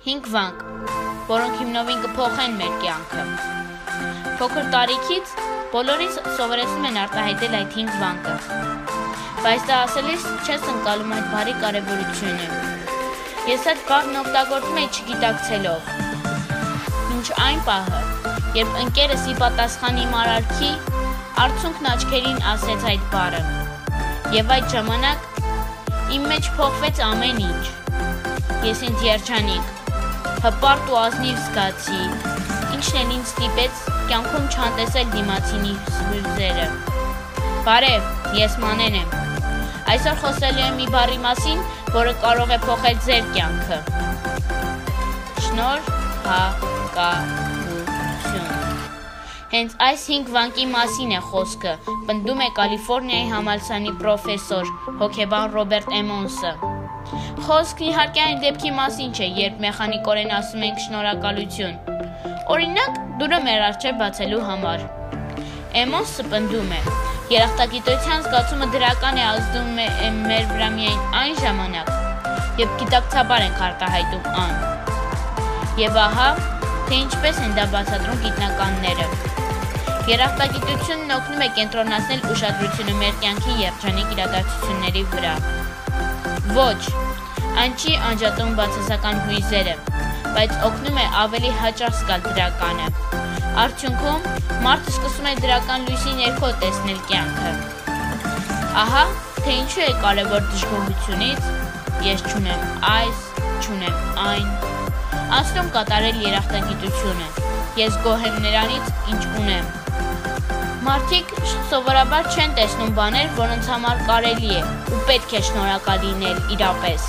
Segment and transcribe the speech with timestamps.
[0.00, 0.60] 5 վանք,
[1.28, 3.22] որոնք հիմնովին կփոխեն մեր կյանքը։
[4.38, 5.32] Փոքր տարիքից
[5.74, 8.36] բոլորին սովորեցնում են արտահայտել այդ 5 վանկը։
[9.44, 12.46] Բայց դա ասելիս չես ընկալում այդ բարի կարևորությունը։
[13.50, 15.90] Ես այդ բառն օգտագործում եի չգիտակցելով։
[17.10, 18.00] Մինչ այն պահը,
[18.56, 20.70] երբ ընկերս ի պատասխան իմ արարքի
[21.44, 23.42] արցունքն աչքերին ասեց այդ բառը։
[24.38, 25.28] Եվ այդ ժամանակ
[26.16, 27.62] իմ մեջ փոխվեց ամեն ինչ։
[28.70, 29.76] Ես ինձ երջանիկ,
[30.40, 31.98] հպարտ ու ազնիվ զգացի,
[32.76, 36.68] ինչն էլ ինձ ստիպեց կյանքում չանտեսել դիմացինի հույզերը։
[37.66, 38.08] Բարև,
[38.38, 39.12] ես Մանեն եմ։
[39.94, 41.62] Այսօր խոսելու եմ մի բառի մասին,
[41.98, 43.80] որը կարող է փոխել ձեր կյանքը։
[45.44, 46.42] Շնոր հա
[46.96, 47.12] կա
[49.50, 51.72] Հենց այս 5 վանկի մասին է խոսքը,
[52.08, 56.52] պնդում է Կալիֆոռնիայի համալսարանի պրոֆեսոր, հոկեբան Ռոբերտ Էմոնսը։
[57.46, 61.78] Խոսքն իհարկե այն դեպքի մասին չէ, երբ մեխանիկորեն ասում ենք շնորհակալություն։
[62.54, 64.84] Օրինակ, դուրը մեր առջև բացելու համար։
[65.80, 66.80] Էմոնսը պնդում է.
[67.30, 69.88] Երախտագիտության զգացումը դրական է ազդում է
[70.26, 71.92] մեր վրա միայն այն ժամանակ,
[72.62, 74.56] երբ գիտակցաբար ենք արտահայտում ան։
[75.80, 76.30] Եվ ահա,
[76.90, 79.06] թե ինչպես են դա բացատրում գիտնականները։
[80.10, 85.34] Երախտագիտությունն օգնում է կենտրոնացնել ուշադրությունը մեր կյանքի երջանիկ իրադարձությունների վրա։
[86.56, 86.78] Ոչ,
[87.60, 89.72] Այն չի անջատում բացասական հույզերը,
[90.36, 92.86] բայց օգնում է ավելի հաճախ զգալ դրականը։
[93.64, 94.28] Արդյունքում
[94.64, 97.52] մարդը սկսում է դրական լույսի ներքո տեսնել կյանքը։
[98.84, 99.02] Ահա,
[99.40, 101.50] թե ինչու է կարևոր դժգոհությունից
[102.06, 102.64] ես ճունեմ
[102.94, 103.24] այս,
[103.66, 104.48] ճունեմ այն։
[105.40, 107.28] Աստում կատարել երախտագիտությունը։
[107.82, 110.09] Ես գոհ եմ նրանից, ինչ ունեմ։
[110.80, 111.32] Մարդիկ
[111.68, 114.60] սովորաբար չեն տեսնում բաներ, որոնց համար կարելի է
[114.96, 117.08] ու պետք է շնորհակալ լինել իրապես։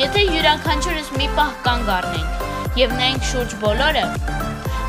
[0.00, 4.02] Եթե յուրաքանչյուրս մի պահ կանգ առնենք եւ նայենք շուրջ բոլորը,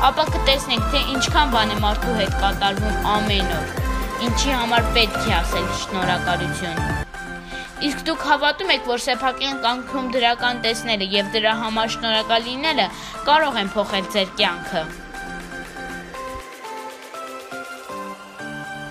[0.08, 3.70] ապա կտեսնենք, թե ինչքան բան է մարդու հետ կատարվում ամեն օր,
[4.26, 6.82] ինչի համար պետք է ասել շնորհակալություն։
[7.90, 12.90] Իսկ դուք հավատում եք, որ սեփական կյանքում դրական տեսնելը եւ դրա համար շնորհակալ լինելը
[13.30, 14.84] կարող են փոխել ձեր կյանքը։